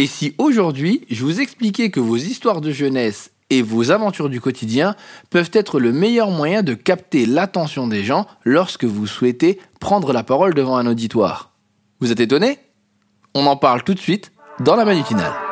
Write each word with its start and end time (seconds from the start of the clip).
Et 0.00 0.06
si 0.06 0.34
aujourd'hui, 0.38 1.04
je 1.10 1.22
vous 1.26 1.42
expliquais 1.42 1.90
que 1.90 2.00
vos 2.00 2.16
histoires 2.16 2.62
de 2.62 2.70
jeunesse 2.70 3.32
et 3.50 3.60
vos 3.60 3.90
aventures 3.90 4.30
du 4.30 4.40
quotidien 4.40 4.96
peuvent 5.28 5.50
être 5.52 5.78
le 5.78 5.92
meilleur 5.92 6.30
moyen 6.30 6.62
de 6.62 6.72
capter 6.72 7.26
l'attention 7.26 7.86
des 7.86 8.02
gens 8.02 8.26
lorsque 8.42 8.86
vous 8.86 9.06
souhaitez 9.06 9.60
prendre 9.78 10.14
la 10.14 10.22
parole 10.22 10.54
devant 10.54 10.78
un 10.78 10.86
auditoire 10.86 11.52
Vous 12.00 12.10
êtes 12.10 12.20
étonné? 12.20 12.60
On 13.34 13.44
en 13.44 13.56
parle 13.56 13.84
tout 13.84 13.92
de 13.92 14.00
suite 14.00 14.32
dans 14.60 14.74
la 14.74 14.86
manutinale. 14.86 15.49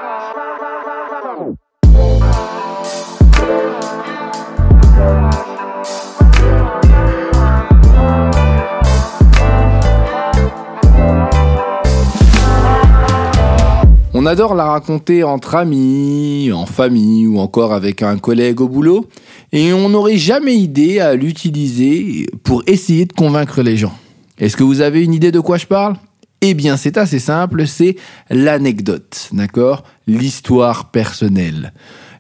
Adore 14.28 14.54
la 14.54 14.66
raconter 14.66 15.24
entre 15.24 15.54
amis, 15.54 16.52
en 16.52 16.66
famille 16.66 17.26
ou 17.26 17.38
encore 17.38 17.72
avec 17.72 18.02
un 18.02 18.18
collègue 18.18 18.60
au 18.60 18.68
boulot, 18.68 19.06
et 19.52 19.72
on 19.72 19.88
n'aurait 19.88 20.18
jamais 20.18 20.54
idée 20.54 21.00
à 21.00 21.14
l'utiliser 21.14 22.26
pour 22.44 22.62
essayer 22.66 23.06
de 23.06 23.12
convaincre 23.12 23.62
les 23.62 23.78
gens. 23.78 23.94
Est-ce 24.38 24.56
que 24.56 24.62
vous 24.62 24.82
avez 24.82 25.02
une 25.02 25.14
idée 25.14 25.32
de 25.32 25.40
quoi 25.40 25.56
je 25.56 25.66
parle? 25.66 25.96
Eh 26.42 26.54
bien, 26.54 26.76
c'est 26.76 26.98
assez 26.98 27.18
simple, 27.18 27.66
c'est 27.66 27.96
l'anecdote, 28.30 29.30
d'accord? 29.32 29.82
L'histoire 30.06 30.90
personnelle. 30.90 31.72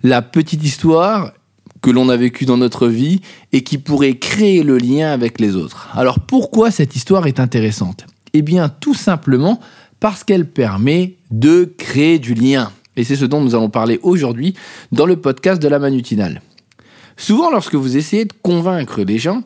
La 0.02 0.22
petite 0.22 0.64
histoire 0.64 1.32
que 1.82 1.90
l'on 1.90 2.08
a 2.08 2.16
vécue 2.16 2.46
dans 2.46 2.56
notre 2.56 2.88
vie 2.88 3.20
et 3.52 3.62
qui 3.62 3.78
pourrait 3.78 4.18
créer 4.18 4.62
le 4.62 4.78
lien 4.78 5.12
avec 5.12 5.40
les 5.40 5.54
autres. 5.54 5.90
Alors 5.92 6.20
pourquoi 6.20 6.70
cette 6.70 6.96
histoire 6.96 7.26
est 7.26 7.38
intéressante? 7.38 8.06
Eh 8.32 8.42
bien, 8.42 8.68
tout 8.68 8.94
simplement 8.94 9.60
parce 10.00 10.24
qu'elle 10.24 10.46
permet 10.46 11.16
de 11.30 11.72
créer 11.76 12.18
du 12.18 12.34
lien. 12.34 12.70
Et 12.96 13.04
c'est 13.04 13.16
ce 13.16 13.24
dont 13.24 13.40
nous 13.40 13.54
allons 13.54 13.70
parler 13.70 14.00
aujourd'hui 14.02 14.54
dans 14.92 15.06
le 15.06 15.16
podcast 15.16 15.62
de 15.62 15.68
la 15.68 15.78
Manutinale. 15.78 16.42
Souvent, 17.16 17.50
lorsque 17.50 17.74
vous 17.74 17.96
essayez 17.96 18.24
de 18.24 18.32
convaincre 18.42 19.04
des 19.04 19.18
gens, 19.18 19.42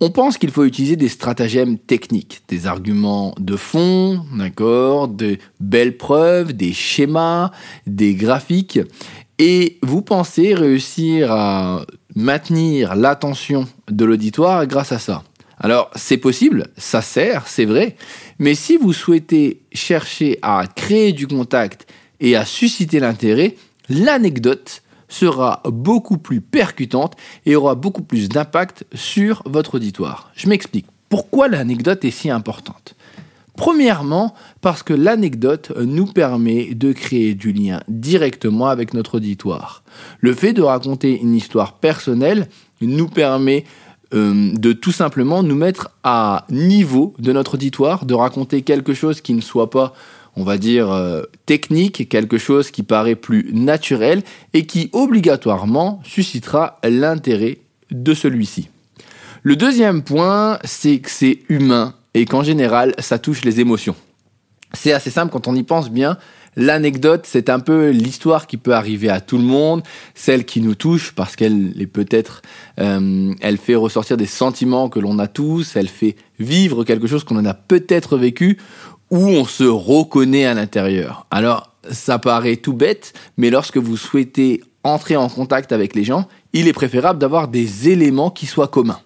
on 0.00 0.10
pense 0.10 0.36
qu'il 0.36 0.50
faut 0.50 0.64
utiliser 0.64 0.96
des 0.96 1.08
stratagèmes 1.08 1.78
techniques, 1.78 2.42
des 2.48 2.66
arguments 2.66 3.34
de 3.38 3.56
fond, 3.56 4.22
d'accord, 4.36 5.08
de 5.08 5.38
belles 5.58 5.96
preuves, 5.96 6.52
des 6.52 6.74
schémas, 6.74 7.50
des 7.86 8.14
graphiques, 8.14 8.80
et 9.38 9.78
vous 9.82 10.02
pensez 10.02 10.54
réussir 10.54 11.32
à 11.32 11.86
maintenir 12.14 12.94
l'attention 12.94 13.66
de 13.90 14.04
l'auditoire 14.04 14.66
grâce 14.66 14.92
à 14.92 14.98
ça. 14.98 15.22
Alors, 15.58 15.90
c'est 15.96 16.18
possible, 16.18 16.68
ça 16.76 17.00
sert, 17.00 17.48
c'est 17.48 17.64
vrai, 17.64 17.96
mais 18.38 18.54
si 18.54 18.76
vous 18.76 18.92
souhaitez 18.92 19.62
chercher 19.72 20.38
à 20.42 20.64
créer 20.66 21.12
du 21.12 21.26
contact 21.26 21.90
et 22.20 22.36
à 22.36 22.44
susciter 22.44 23.00
l'intérêt, 23.00 23.56
l'anecdote 23.88 24.82
sera 25.08 25.62
beaucoup 25.64 26.18
plus 26.18 26.40
percutante 26.40 27.14
et 27.46 27.56
aura 27.56 27.74
beaucoup 27.74 28.02
plus 28.02 28.28
d'impact 28.28 28.84
sur 28.92 29.42
votre 29.46 29.76
auditoire. 29.76 30.30
Je 30.34 30.48
m'explique. 30.48 30.86
Pourquoi 31.08 31.48
l'anecdote 31.48 32.04
est 32.04 32.10
si 32.10 32.28
importante? 32.30 32.96
Premièrement, 33.56 34.34
parce 34.60 34.82
que 34.82 34.92
l'anecdote 34.92 35.72
nous 35.78 36.06
permet 36.06 36.74
de 36.74 36.92
créer 36.92 37.34
du 37.34 37.52
lien 37.52 37.80
directement 37.88 38.66
avec 38.66 38.92
notre 38.92 39.16
auditoire. 39.16 39.82
Le 40.20 40.34
fait 40.34 40.52
de 40.52 40.60
raconter 40.60 41.18
une 41.18 41.34
histoire 41.34 41.74
personnelle 41.78 42.48
nous 42.82 43.08
permet 43.08 43.64
euh, 44.14 44.52
de 44.52 44.72
tout 44.72 44.92
simplement 44.92 45.42
nous 45.42 45.56
mettre 45.56 45.90
à 46.04 46.46
niveau 46.48 47.14
de 47.18 47.32
notre 47.32 47.54
auditoire, 47.54 48.04
de 48.04 48.14
raconter 48.14 48.62
quelque 48.62 48.94
chose 48.94 49.20
qui 49.20 49.34
ne 49.34 49.40
soit 49.40 49.70
pas, 49.70 49.94
on 50.36 50.44
va 50.44 50.58
dire, 50.58 50.90
euh, 50.90 51.22
technique, 51.44 52.08
quelque 52.08 52.38
chose 52.38 52.70
qui 52.70 52.82
paraît 52.82 53.16
plus 53.16 53.50
naturel 53.52 54.22
et 54.54 54.64
qui 54.64 54.90
obligatoirement 54.92 56.00
suscitera 56.04 56.78
l'intérêt 56.84 57.58
de 57.90 58.14
celui-ci. 58.14 58.68
Le 59.42 59.56
deuxième 59.56 60.02
point, 60.02 60.58
c'est 60.64 60.98
que 60.98 61.10
c'est 61.10 61.40
humain 61.48 61.94
et 62.14 62.26
qu'en 62.26 62.42
général, 62.42 62.94
ça 62.98 63.18
touche 63.18 63.44
les 63.44 63.60
émotions. 63.60 63.96
C'est 64.72 64.92
assez 64.92 65.10
simple 65.10 65.32
quand 65.32 65.48
on 65.48 65.54
y 65.54 65.62
pense 65.62 65.90
bien. 65.90 66.16
L'anecdote, 66.56 67.26
c'est 67.26 67.50
un 67.50 67.60
peu 67.60 67.90
l'histoire 67.90 68.46
qui 68.46 68.56
peut 68.56 68.74
arriver 68.74 69.10
à 69.10 69.20
tout 69.20 69.36
le 69.36 69.44
monde, 69.44 69.82
celle 70.14 70.46
qui 70.46 70.62
nous 70.62 70.74
touche 70.74 71.12
parce 71.12 71.36
qu'elle 71.36 71.74
est 71.78 71.86
peut-être, 71.86 72.40
euh, 72.80 73.34
elle 73.42 73.58
fait 73.58 73.74
ressortir 73.74 74.16
des 74.16 74.26
sentiments 74.26 74.88
que 74.88 74.98
l'on 74.98 75.18
a 75.18 75.28
tous, 75.28 75.76
elle 75.76 75.88
fait 75.88 76.16
vivre 76.38 76.84
quelque 76.84 77.06
chose 77.06 77.24
qu'on 77.24 77.36
en 77.36 77.44
a 77.44 77.52
peut-être 77.52 78.16
vécu 78.16 78.56
ou 79.10 79.18
on 79.18 79.44
se 79.44 79.64
reconnaît 79.64 80.46
à 80.46 80.54
l'intérieur. 80.54 81.26
Alors, 81.30 81.74
ça 81.90 82.18
paraît 82.18 82.56
tout 82.56 82.72
bête, 82.72 83.12
mais 83.36 83.50
lorsque 83.50 83.76
vous 83.76 83.98
souhaitez 83.98 84.62
entrer 84.82 85.16
en 85.16 85.28
contact 85.28 85.72
avec 85.72 85.94
les 85.94 86.04
gens, 86.04 86.26
il 86.52 86.68
est 86.68 86.72
préférable 86.72 87.18
d'avoir 87.18 87.48
des 87.48 87.90
éléments 87.90 88.30
qui 88.30 88.46
soient 88.46 88.68
communs. 88.68 89.00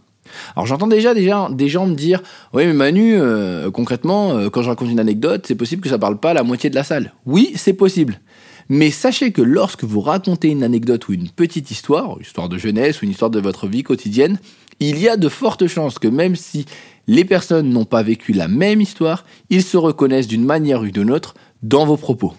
Alors 0.56 0.66
j'entends 0.66 0.86
déjà, 0.86 1.14
des 1.14 1.68
gens 1.68 1.86
me 1.86 1.94
dire 1.94 2.22
Oui, 2.52 2.66
mais 2.66 2.72
Manu, 2.72 3.14
euh, 3.14 3.70
concrètement, 3.70 4.36
euh, 4.36 4.50
quand 4.50 4.62
je 4.62 4.68
raconte 4.68 4.90
une 4.90 5.00
anecdote, 5.00 5.44
c'est 5.46 5.54
possible 5.54 5.82
que 5.82 5.88
ça 5.88 5.98
parle 5.98 6.18
pas 6.18 6.30
à 6.30 6.34
la 6.34 6.42
moitié 6.42 6.70
de 6.70 6.74
la 6.74 6.84
salle. 6.84 7.12
Oui, 7.26 7.52
c'est 7.56 7.72
possible. 7.72 8.20
Mais 8.68 8.90
sachez 8.90 9.32
que 9.32 9.42
lorsque 9.42 9.84
vous 9.84 10.00
racontez 10.00 10.48
une 10.48 10.62
anecdote 10.62 11.08
ou 11.08 11.12
une 11.12 11.28
petite 11.28 11.70
histoire, 11.70 12.16
une 12.16 12.22
histoire 12.22 12.48
de 12.48 12.56
jeunesse 12.56 13.02
ou 13.02 13.04
une 13.04 13.10
histoire 13.10 13.30
de 13.30 13.40
votre 13.40 13.66
vie 13.66 13.82
quotidienne, 13.82 14.38
il 14.78 14.98
y 14.98 15.08
a 15.08 15.16
de 15.16 15.28
fortes 15.28 15.66
chances 15.66 15.98
que 15.98 16.08
même 16.08 16.36
si 16.36 16.66
les 17.08 17.24
personnes 17.24 17.70
n'ont 17.70 17.84
pas 17.84 18.02
vécu 18.02 18.32
la 18.32 18.46
même 18.46 18.80
histoire, 18.80 19.24
ils 19.50 19.64
se 19.64 19.76
reconnaissent 19.76 20.28
d'une 20.28 20.44
manière 20.44 20.82
ou 20.82 20.86
d'une 20.86 21.10
autre 21.10 21.34
dans 21.62 21.84
vos 21.84 21.96
propos. 21.96 22.34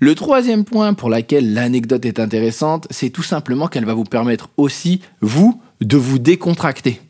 Le 0.00 0.14
troisième 0.14 0.64
point 0.64 0.94
pour 0.94 1.08
lequel 1.08 1.54
l'anecdote 1.54 2.04
est 2.04 2.18
intéressante, 2.18 2.86
c'est 2.90 3.10
tout 3.10 3.22
simplement 3.22 3.68
qu'elle 3.68 3.84
va 3.84 3.94
vous 3.94 4.04
permettre 4.04 4.50
aussi, 4.56 5.00
vous, 5.20 5.60
de 5.84 5.96
vous 5.96 6.18
décontracter, 6.18 7.00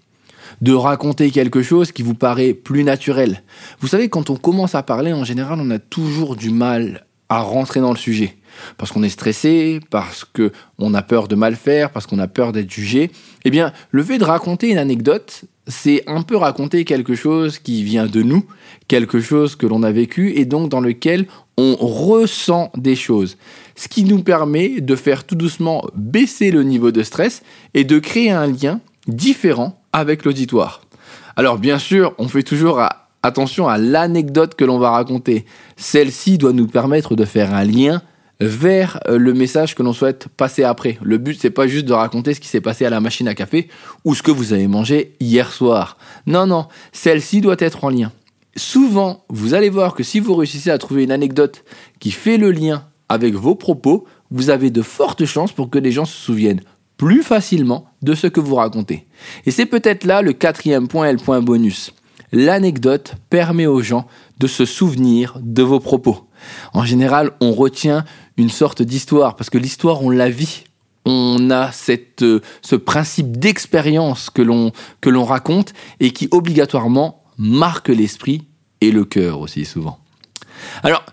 de 0.61 0.73
raconter 0.73 1.31
quelque 1.31 1.63
chose 1.63 1.93
qui 1.93 2.03
vous 2.03 2.15
paraît 2.15 2.55
plus 2.55 2.85
naturel. 2.85 3.43
Vous 3.81 3.89
savez, 3.89 4.09
quand 4.09 4.31
on 4.31 4.37
commence 4.37 4.75
à 4.75 4.83
parler, 4.83 5.13
en 5.13 5.25
général, 5.25 5.59
on 5.61 5.71
a 5.71 5.79
toujours 5.79 6.37
du 6.37 6.51
mal 6.51 7.07
à 7.29 7.41
rentrer 7.41 7.81
dans 7.81 7.91
le 7.93 7.97
sujet. 7.99 8.37
Parce 8.77 8.93
qu'on 8.93 9.03
est 9.03 9.09
stressé, 9.09 9.81
parce 9.89 10.25
qu'on 10.25 10.95
a 10.95 11.03
peur 11.03 11.27
de 11.27 11.35
mal 11.35 11.57
faire, 11.57 11.91
parce 11.91 12.07
qu'on 12.07 12.19
a 12.19 12.29
peur 12.29 12.53
d'être 12.53 12.71
jugé. 12.71 13.11
Eh 13.45 13.51
bien, 13.51 13.73
le 13.91 14.03
fait 14.03 14.19
de 14.19 14.25
raconter 14.25 14.71
une 14.71 14.77
anecdote, 14.77 15.45
c'est 15.67 16.03
un 16.07 16.23
peu 16.23 16.37
raconter 16.37 16.85
quelque 16.85 17.15
chose 17.15 17.59
qui 17.59 17.83
vient 17.83 18.07
de 18.07 18.23
nous, 18.23 18.45
quelque 18.89 19.21
chose 19.21 19.57
que 19.57 19.67
l'on 19.67 19.83
a 19.83 19.91
vécu 19.91 20.35
et 20.37 20.45
donc 20.45 20.69
dans 20.69 20.81
lequel 20.81 21.27
on 21.57 21.75
ressent 21.77 22.71
des 22.77 22.97
choses. 22.97 23.39
Ce 23.77 23.89
qui 23.89 24.05
nous 24.05 24.23
permet 24.23 24.81
de 24.81 24.97
faire 24.97 25.25
tout 25.25 25.35
doucement 25.35 25.85
baisser 25.95 26.51
le 26.51 26.63
niveau 26.63 26.91
de 26.91 27.03
stress 27.03 27.43
et 27.75 27.85
de 27.85 27.99
créer 27.99 28.31
un 28.31 28.47
lien 28.47 28.81
différent 29.07 29.83
avec 29.93 30.25
l'auditoire. 30.25 30.83
Alors 31.37 31.59
bien 31.59 31.79
sûr, 31.79 32.15
on 32.19 32.29
fait 32.29 32.43
toujours 32.43 32.83
attention 33.23 33.69
à 33.69 33.79
l'anecdote 33.79 34.55
que 34.55 34.65
l'on 34.65 34.79
va 34.79 34.91
raconter. 34.91 35.47
Celle-ci 35.77 36.39
doit 36.39 36.53
nous 36.53 36.67
permettre 36.67 37.15
de 37.15 37.25
faire 37.25 37.55
un 37.55 37.65
lien 37.65 38.03
vers 38.41 39.01
euh, 39.09 39.19
le 39.19 39.35
message 39.35 39.75
que 39.75 39.83
l'on 39.83 39.93
souhaite 39.93 40.27
passer 40.29 40.65
après. 40.65 40.99
Le 41.03 41.19
but, 41.19 41.39
c'est 41.41 41.51
pas 41.51 41.69
juste 41.69 41.87
de 41.87 41.93
raconter 41.93 42.35
ce 42.35 42.41
qui 42.41 42.49
s'est 42.49 42.61
passé 42.61 42.85
à 42.85 42.91
la 42.91 43.01
machine 43.01 43.29
à 43.29 43.35
café 43.35 43.69
ou 44.05 44.15
ce 44.15 44.23
que 44.23 44.33
vous 44.33 44.53
avez 44.53 44.67
mangé 44.67 45.15
hier 45.21 45.53
soir. 45.53 45.97
Non, 46.27 46.47
non, 46.47 46.67
celle-ci 46.93 47.41
doit 47.41 47.57
être 47.59 47.85
en 47.85 47.91
lien. 47.91 48.11
Souvent, 48.57 49.25
vous 49.29 49.55
allez 49.55 49.71
voir 49.71 49.95
que 49.95 50.03
si 50.03 50.21
vous 50.21 50.35
réussissez 50.35 50.71
à 50.71 50.79
trouver 50.79 51.05
une 51.05 51.13
anecdote 51.13 51.65
qui 52.01 52.11
fait 52.11 52.37
le 52.37 52.51
lien 52.51 52.85
avec 53.13 53.35
vos 53.35 53.55
propos, 53.55 54.05
vous 54.31 54.51
avez 54.51 54.71
de 54.71 54.83
fortes 54.83 55.25
chances 55.25 55.53
pour 55.53 55.71
que 55.71 55.79
les 55.79 55.93
gens 55.93 56.05
se 56.05 56.17
souviennent 56.17 56.63
plus 56.97 57.23
facilement 57.23 57.87
de 58.01 58.15
ce 58.15 58.27
que 58.27 58.41
vous 58.41 58.55
racontez. 58.55 59.07
Et 59.45 59.51
c'est 59.51 59.67
peut-être 59.67 60.05
là 60.05 60.23
le 60.23 60.33
quatrième 60.33 60.89
point 60.89 61.09
et 61.09 61.13
le 61.13 61.19
point 61.19 61.41
bonus. 61.41 61.93
L'anecdote 62.33 63.15
permet 63.29 63.67
aux 63.67 63.83
gens 63.83 64.07
de 64.39 64.47
se 64.47 64.65
souvenir 64.65 65.39
de 65.43 65.63
vos 65.63 65.81
propos. 65.81 66.27
En 66.73 66.85
général, 66.85 67.33
on 67.41 67.53
retient 67.53 68.05
une 68.37 68.49
sorte 68.49 68.83
d'histoire, 68.83 69.37
parce 69.37 69.51
que 69.51 69.59
l'histoire, 69.59 70.03
on 70.03 70.11
la 70.11 70.31
vit. 70.31 70.65
On 71.05 71.51
a 71.51 71.73
cette, 71.73 72.23
euh, 72.23 72.41
ce 72.63 72.77
principe 72.77 73.37
d'expérience 73.37 74.31
que 74.31 74.41
l'on, 74.41 74.71
que 75.01 75.11
l'on 75.11 75.25
raconte 75.25 75.75
et 75.99 76.13
qui 76.13 76.29
obligatoirement 76.31 77.25
marque 77.37 77.89
l'esprit 77.89 78.47
et 78.81 78.93
le 78.93 79.05
cœur 79.05 79.41
aussi 79.41 79.65
souvent. 79.65 79.99
Alors, 80.85 81.05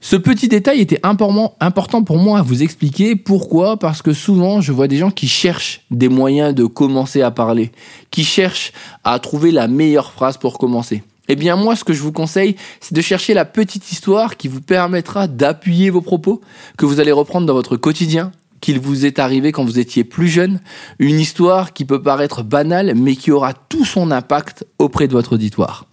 ce 0.00 0.14
petit 0.14 0.46
détail 0.46 0.80
était 0.80 1.00
important 1.02 2.04
pour 2.04 2.18
moi 2.18 2.38
à 2.38 2.42
vous 2.42 2.62
expliquer. 2.62 3.16
Pourquoi 3.16 3.78
Parce 3.78 4.00
que 4.00 4.12
souvent, 4.12 4.60
je 4.60 4.70
vois 4.70 4.86
des 4.86 4.96
gens 4.96 5.10
qui 5.10 5.26
cherchent 5.26 5.82
des 5.90 6.08
moyens 6.08 6.54
de 6.54 6.66
commencer 6.66 7.20
à 7.20 7.32
parler, 7.32 7.72
qui 8.12 8.24
cherchent 8.24 8.72
à 9.02 9.18
trouver 9.18 9.50
la 9.50 9.66
meilleure 9.66 10.12
phrase 10.12 10.36
pour 10.36 10.58
commencer. 10.58 11.02
Eh 11.26 11.34
bien 11.34 11.56
moi, 11.56 11.74
ce 11.74 11.82
que 11.82 11.92
je 11.92 12.00
vous 12.00 12.12
conseille, 12.12 12.54
c'est 12.80 12.94
de 12.94 13.00
chercher 13.00 13.34
la 13.34 13.44
petite 13.44 13.90
histoire 13.90 14.36
qui 14.36 14.46
vous 14.46 14.60
permettra 14.60 15.26
d'appuyer 15.26 15.90
vos 15.90 16.00
propos, 16.00 16.40
que 16.76 16.86
vous 16.86 17.00
allez 17.00 17.12
reprendre 17.12 17.46
dans 17.46 17.54
votre 17.54 17.76
quotidien, 17.76 18.30
qu'il 18.60 18.78
vous 18.78 19.04
est 19.04 19.18
arrivé 19.18 19.50
quand 19.50 19.64
vous 19.64 19.80
étiez 19.80 20.04
plus 20.04 20.28
jeune, 20.28 20.60
une 21.00 21.18
histoire 21.18 21.72
qui 21.72 21.84
peut 21.84 22.02
paraître 22.02 22.44
banale, 22.44 22.94
mais 22.94 23.16
qui 23.16 23.32
aura 23.32 23.52
tout 23.52 23.84
son 23.84 24.10
impact 24.12 24.64
auprès 24.78 25.08
de 25.08 25.12
votre 25.12 25.34
auditoire. 25.34 25.86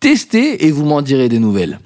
Testez 0.00 0.66
et 0.66 0.72
vous 0.72 0.84
m'en 0.84 1.00
direz 1.00 1.28
des 1.28 1.38
nouvelles. 1.38 1.78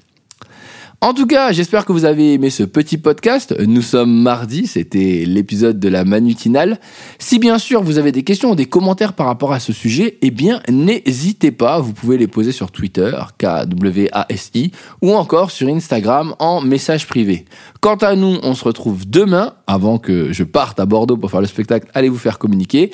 En 1.06 1.14
tout 1.14 1.28
cas, 1.28 1.52
j'espère 1.52 1.84
que 1.84 1.92
vous 1.92 2.04
avez 2.04 2.32
aimé 2.32 2.50
ce 2.50 2.64
petit 2.64 2.98
podcast. 2.98 3.54
Nous 3.64 3.82
sommes 3.82 4.12
mardi, 4.12 4.66
c'était 4.66 5.22
l'épisode 5.24 5.78
de 5.78 5.88
la 5.88 6.04
manutinale. 6.04 6.80
Si 7.20 7.38
bien 7.38 7.58
sûr 7.58 7.80
vous 7.84 7.98
avez 7.98 8.10
des 8.10 8.24
questions 8.24 8.50
ou 8.50 8.54
des 8.56 8.66
commentaires 8.66 9.12
par 9.12 9.26
rapport 9.26 9.52
à 9.52 9.60
ce 9.60 9.72
sujet, 9.72 10.18
eh 10.20 10.32
bien 10.32 10.62
n'hésitez 10.68 11.52
pas, 11.52 11.78
vous 11.78 11.92
pouvez 11.92 12.18
les 12.18 12.26
poser 12.26 12.50
sur 12.50 12.72
Twitter, 12.72 13.12
KWASI, 13.38 14.72
ou 15.00 15.14
encore 15.14 15.52
sur 15.52 15.68
Instagram 15.68 16.34
en 16.40 16.60
message 16.60 17.06
privé. 17.06 17.44
Quant 17.80 17.94
à 17.94 18.16
nous, 18.16 18.38
on 18.42 18.56
se 18.56 18.64
retrouve 18.64 19.08
demain, 19.08 19.54
avant 19.68 19.98
que 19.98 20.32
je 20.32 20.42
parte 20.42 20.80
à 20.80 20.86
Bordeaux 20.86 21.16
pour 21.16 21.30
faire 21.30 21.40
le 21.40 21.46
spectacle, 21.46 21.86
allez 21.94 22.08
vous 22.08 22.18
faire 22.18 22.40
communiquer. 22.40 22.90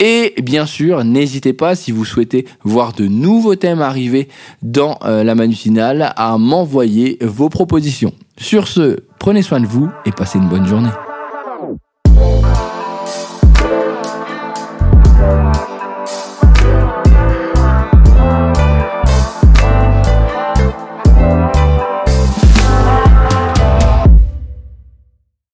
Et 0.00 0.34
bien 0.42 0.66
sûr, 0.66 1.04
n'hésitez 1.04 1.52
pas, 1.52 1.76
si 1.76 1.92
vous 1.92 2.04
souhaitez 2.04 2.48
voir 2.64 2.92
de 2.92 3.06
nouveaux 3.06 3.54
thèmes 3.54 3.80
arriver 3.80 4.26
dans 4.60 4.98
euh, 5.04 5.22
la 5.22 5.36
manutinale, 5.36 6.12
à 6.16 6.38
m'envoyer 6.38 7.18
vos 7.20 7.48
propositions. 7.52 8.12
Sur 8.36 8.66
ce, 8.66 8.96
prenez 9.20 9.42
soin 9.42 9.60
de 9.60 9.66
vous 9.66 9.88
et 10.04 10.10
passez 10.10 10.38
une 10.38 10.48
bonne 10.48 10.66
journée. 10.66 10.90